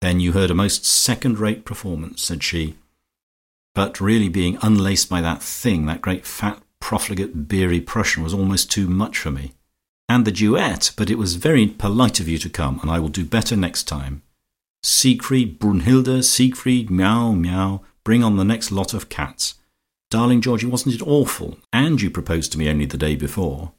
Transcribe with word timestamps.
Then 0.00 0.20
you 0.20 0.32
heard 0.32 0.50
a 0.50 0.54
most 0.54 0.84
second 0.84 1.38
rate 1.38 1.64
performance," 1.64 2.22
said 2.22 2.42
she. 2.42 2.76
"But 3.74 4.00
really 4.00 4.28
being 4.28 4.58
unlaced 4.62 5.08
by 5.08 5.20
that 5.20 5.42
thing, 5.42 5.86
that 5.86 6.02
great 6.02 6.26
fat 6.26 6.62
profligate 6.80 7.46
beery 7.48 7.80
Prussian, 7.80 8.22
was 8.22 8.34
almost 8.34 8.70
too 8.70 8.88
much 8.88 9.18
for 9.18 9.30
me. 9.30 9.52
And 10.08 10.24
the 10.24 10.32
duet! 10.32 10.92
But 10.96 11.10
it 11.10 11.18
was 11.18 11.34
very 11.34 11.66
polite 11.66 12.18
of 12.18 12.28
you 12.28 12.38
to 12.38 12.48
come, 12.48 12.80
and 12.80 12.90
I 12.90 12.98
will 12.98 13.08
do 13.08 13.24
better 13.24 13.56
next 13.56 13.84
time. 13.84 14.22
Siegfried, 14.82 15.60
Brunnhilde, 15.60 16.24
Siegfried, 16.24 16.88
miaou, 16.88 17.36
miaou. 17.38 17.82
Bring 18.02 18.24
on 18.24 18.36
the 18.36 18.44
next 18.44 18.72
lot 18.72 18.94
of 18.94 19.10
cats. 19.10 19.54
Darling 20.10 20.40
Georgie, 20.40 20.66
wasn't 20.66 20.94
it 20.94 21.06
awful? 21.06 21.58
And 21.72 22.00
you 22.00 22.10
proposed 22.10 22.50
to 22.52 22.58
me 22.58 22.68
only 22.68 22.86
the 22.86 22.96
day 22.96 23.14
before." 23.14 23.72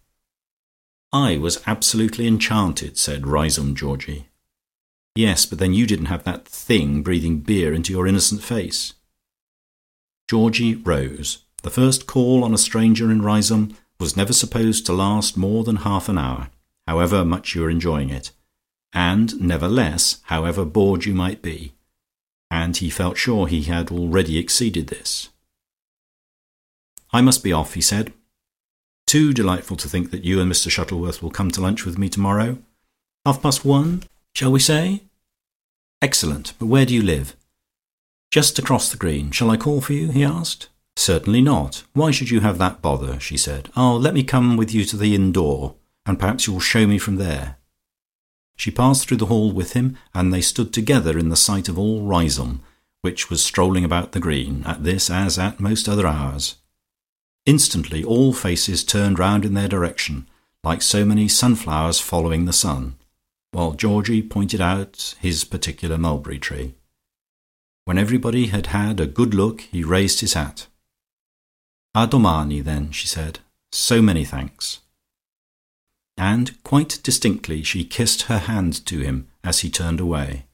"I 1.12 1.38
was 1.38 1.62
absolutely 1.66 2.28
enchanted," 2.28 2.98
said 2.98 3.24
Riseholme 3.24 3.76
Georgie. 3.76 4.28
"Yes, 5.16 5.46
but 5.46 5.60
then 5.60 5.74
you 5.74 5.86
didn't 5.86 6.06
have 6.06 6.24
that 6.24 6.48
thing 6.48 7.04
breathing 7.04 7.40
beer 7.40 7.74
into 7.74 7.92
your 7.92 8.08
innocent 8.08 8.42
face." 8.44 8.94
Georgie 10.30 10.76
rose. 10.76 11.40
The 11.64 11.70
first 11.70 12.08
call 12.08 12.44
on 12.44 12.54
a 12.54 12.58
stranger 12.58 13.12
in 13.12 13.22
Riseholme 13.22 13.76
was 14.00 14.18
never 14.18 14.34
supposed 14.34 14.86
to 14.86 14.94
last 14.94 15.38
more 15.38 15.64
than 15.64 15.78
half 15.78 16.10
an 16.10 16.18
hour, 16.18 16.50
however 16.88 17.24
much 17.24 17.54
you 17.54 17.62
were 17.62 17.70
enjoying 17.70 18.10
it, 18.10 18.32
and 18.94 19.40
never 19.40 19.68
less, 19.68 20.22
however 20.24 20.66
bored 20.66 21.06
you 21.06 21.14
might 21.14 21.42
be, 21.42 21.74
and 22.50 22.78
he 22.78 22.90
felt 22.90 23.18
sure 23.18 23.48
he 23.48 23.64
had 23.64 23.92
already 23.92 24.38
exceeded 24.38 24.88
this. 24.88 25.30
"I 27.12 27.22
must 27.22 27.44
be 27.44 27.54
off," 27.54 27.74
he 27.76 27.82
said. 27.82 28.14
"Too 29.06 29.34
delightful 29.34 29.78
to 29.78 29.90
think 29.90 30.10
that 30.12 30.24
you 30.24 30.40
and 30.40 30.52
Mr 30.52 30.72
Shuttleworth 30.72 31.22
will 31.22 31.30
come 31.30 31.52
to 31.52 31.62
lunch 31.62 31.86
with 31.86 31.98
me 31.98 32.10
tomorrow. 32.10 32.58
Half 33.26 33.42
past 33.42 33.64
one, 33.66 34.04
shall 34.34 34.52
we 34.52 34.60
say? 34.60 35.04
Excellent. 36.02 36.54
But 36.58 36.66
where 36.66 36.86
do 36.86 36.94
you 36.94 37.02
live?" 37.02 37.36
"Just 38.32 38.58
across 38.58 38.90
the 38.90 38.98
green. 38.98 39.32
Shall 39.32 39.52
I 39.52 39.58
call 39.58 39.82
for 39.82 39.94
you?" 39.94 40.12
he 40.12 40.24
asked. 40.24 40.70
"Certainly 40.96 41.42
not. 41.42 41.84
Why 41.94 42.12
should 42.12 42.30
you 42.30 42.40
have 42.40 42.58
that 42.58 42.82
bother?" 42.82 43.20
she 43.20 43.38
said. 43.38 43.70
"Oh, 43.76 43.96
let 43.96 44.14
me 44.14 44.24
come 44.24 44.58
with 44.58 44.74
you 44.74 44.84
to 44.86 44.98
the 44.98 45.14
inn 45.14 45.32
door, 45.32 45.76
and 46.06 46.20
perhaps 46.20 46.48
you 46.48 46.54
will 46.54 46.60
show 46.60 46.88
me 46.88 46.98
from 46.98 47.18
there." 47.18 47.58
She 48.58 48.72
passed 48.72 49.08
through 49.08 49.18
the 49.18 49.28
hall 49.28 49.52
with 49.52 49.74
him, 49.74 49.98
and 50.14 50.34
they 50.34 50.42
stood 50.42 50.74
together 50.74 51.18
in 51.18 51.30
the 51.30 51.36
sight 51.36 51.70
of 51.70 51.78
all 51.80 52.06
Riseholme, 52.06 52.62
which 53.02 53.30
was 53.30 53.44
strolling 53.44 53.84
about 53.84 54.12
the 54.12 54.20
green, 54.20 54.64
at 54.66 54.84
this 54.84 55.10
as 55.10 55.40
at 55.40 55.60
most 55.60 55.90
other 55.90 56.06
hours. 56.06 56.56
Instantly 57.46 58.04
all 58.04 58.34
faces 58.34 58.84
turned 58.84 59.18
round 59.18 59.46
in 59.46 59.56
their 59.56 59.68
direction, 59.68 60.28
like 60.64 60.82
so 60.82 61.04
many 61.06 61.28
sunflowers 61.28 62.00
following 62.00 62.46
the 62.46 62.54
sun, 62.54 62.96
while 63.52 63.74
Georgie 63.74 64.22
pointed 64.22 64.62
out 64.62 65.16
his 65.20 65.44
particular 65.44 65.98
mulberry 65.98 66.40
tree. 66.40 66.74
When 67.86 67.98
everybody 67.98 68.48
had 68.48 68.68
had 68.68 69.00
a 69.00 69.08
good 69.08 69.34
look, 69.34 69.62
he 69.62 69.84
raised 69.84 70.22
his 70.22 70.34
hat. 70.34 70.68
"A 71.94 72.08
domani, 72.08 72.62
then," 72.62 72.92
she 72.92 73.08
said. 73.08 73.40
"So 73.72 74.02
many 74.02 74.24
thanks." 74.24 74.80
And 76.18 76.62
quite 76.64 77.02
distinctly 77.04 77.64
she 77.64 77.84
kissed 77.84 78.24
her 78.24 78.40
hand 78.40 78.86
to 78.86 79.00
him 79.00 79.28
as 79.44 79.60
he 79.60 79.70
turned 79.70 80.00
away. 80.00 80.46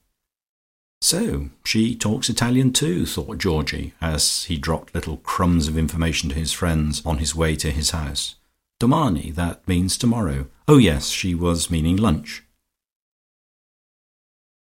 "So 1.00 1.50
she 1.64 1.94
talks 1.94 2.28
Italian 2.28 2.72
too," 2.72 3.06
thought 3.06 3.38
Georgie, 3.38 3.92
as 4.00 4.44
he 4.44 4.56
dropped 4.56 4.94
little 4.94 5.18
crumbs 5.18 5.68
of 5.68 5.78
information 5.78 6.28
to 6.30 6.34
his 6.34 6.52
friends 6.52 7.04
on 7.06 7.18
his 7.18 7.34
way 7.34 7.54
to 7.56 7.70
his 7.70 7.90
house. 7.90 8.34
Domani, 8.80 9.30
that 9.32 9.66
means 9.68 9.96
tomorrow. 9.96 10.48
Oh 10.66 10.78
yes, 10.78 11.10
she 11.10 11.34
was 11.34 11.70
meaning 11.70 11.96
lunch. 11.96 12.42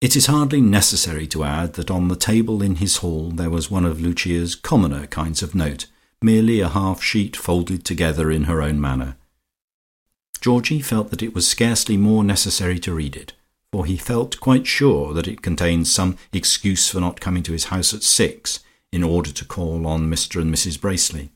It 0.04 0.16
is 0.16 0.28
hardly 0.28 0.62
necessary 0.62 1.26
to 1.28 1.44
add 1.44 1.74
that 1.74 1.90
on 1.90 2.10
the 2.10 2.16
table 2.16 2.62
in 2.62 2.76
his 2.76 2.98
hall 2.98 3.32
there 3.32 3.50
was 3.50 3.72
one 3.72 3.86
of 3.86 4.00
Lucia's 4.00 4.54
commoner 4.54 5.08
kinds 5.08 5.42
of 5.42 5.56
note, 5.56 5.88
merely 6.22 6.60
a 6.60 6.70
half 6.70 7.02
sheet 7.02 7.36
folded 7.36 7.84
together 7.84 8.30
in 8.30 8.44
her 8.44 8.62
own 8.62 8.80
manner. 8.80 9.16
Georgie 10.42 10.82
felt 10.82 11.10
that 11.10 11.24
it 11.24 11.34
was 11.34 11.48
scarcely 11.48 11.98
more 11.98 12.24
necessary 12.24 12.78
to 12.80 12.94
read 12.94 13.16
it 13.16 13.34
for 13.74 13.88
he 13.88 13.98
felt 13.98 14.40
quite 14.40 14.68
sure 14.68 15.16
that 15.16 15.28
it 15.28 15.42
contained 15.42 15.88
some 15.88 16.16
excuse 16.32 16.92
for 16.92 17.00
not 17.00 17.20
coming 17.20 17.42
to 17.42 17.54
his 17.54 17.66
house 17.66 17.92
at 17.92 18.04
six 18.04 18.60
in 18.92 19.04
order 19.04 19.32
to 19.32 19.44
call 19.44 19.88
on 19.88 20.08
Mr 20.12 20.40
and 20.40 20.54
Mrs 20.54 20.78
Bracely. 20.80 21.30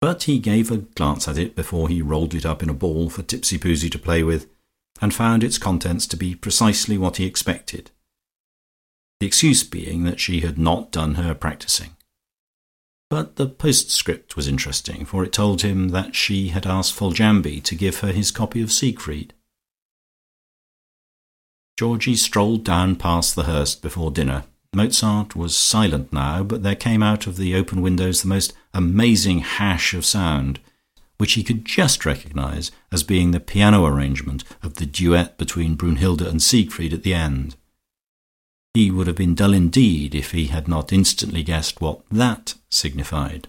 But 0.00 0.22
he 0.22 0.38
gave 0.38 0.70
a 0.70 0.76
glance 0.76 1.26
at 1.26 1.36
it 1.36 1.56
before 1.56 1.88
he 1.88 2.00
rolled 2.00 2.32
it 2.32 2.46
up 2.46 2.62
in 2.62 2.68
a 2.68 2.74
ball 2.74 3.10
for 3.10 3.24
Tipsy 3.24 3.58
Tipsipoozie 3.58 3.90
to 3.90 3.98
play 3.98 4.22
with, 4.22 4.46
and 5.00 5.14
found 5.14 5.44
its 5.44 5.58
contents 5.58 6.06
to 6.06 6.16
be 6.16 6.34
precisely 6.34 6.96
what 6.96 7.16
he 7.16 7.26
expected, 7.26 7.90
the 9.20 9.26
excuse 9.26 9.62
being 9.64 10.04
that 10.04 10.20
she 10.20 10.40
had 10.40 10.58
not 10.58 10.92
done 10.92 11.14
her 11.14 11.34
practising. 11.34 11.90
But 13.08 13.36
the 13.36 13.46
postscript 13.46 14.34
was 14.36 14.48
interesting, 14.48 15.04
for 15.04 15.22
it 15.22 15.32
told 15.32 15.62
him 15.62 15.90
that 15.90 16.16
she 16.16 16.48
had 16.48 16.66
asked 16.66 16.94
Foljambe 16.94 17.62
to 17.62 17.74
give 17.74 18.00
her 18.00 18.10
his 18.10 18.30
copy 18.30 18.60
of 18.60 18.72
Siegfried. 18.72 19.32
Georgie 21.78 22.16
strolled 22.16 22.64
down 22.64 22.96
past 22.96 23.36
the 23.36 23.44
Hurst 23.44 23.82
before 23.82 24.10
dinner. 24.10 24.44
Mozart 24.74 25.36
was 25.36 25.56
silent 25.56 26.12
now, 26.12 26.42
but 26.42 26.62
there 26.62 26.74
came 26.74 27.02
out 27.02 27.26
of 27.26 27.36
the 27.36 27.54
open 27.54 27.80
windows 27.80 28.22
the 28.22 28.28
most 28.28 28.52
amazing 28.74 29.38
hash 29.38 29.94
of 29.94 30.04
sound, 30.04 30.58
which 31.18 31.32
he 31.32 31.42
could 31.42 31.64
just 31.64 32.04
recognize 32.04 32.70
as 32.92 33.02
being 33.02 33.30
the 33.30 33.40
piano 33.40 33.84
arrangement 33.86 34.44
of 34.62 34.74
the 34.74 34.86
duet 34.86 35.38
between 35.38 35.76
Brunnhilde 35.76 36.26
and 36.26 36.42
Siegfried 36.42 36.92
at 36.92 37.02
the 37.02 37.14
end. 37.14 37.56
He 38.74 38.90
would 38.90 39.06
have 39.06 39.16
been 39.16 39.34
dull 39.34 39.54
indeed 39.54 40.14
if 40.14 40.32
he 40.32 40.46
had 40.46 40.68
not 40.68 40.92
instantly 40.92 41.42
guessed 41.42 41.80
what 41.80 42.02
that 42.10 42.54
signified. 42.68 43.48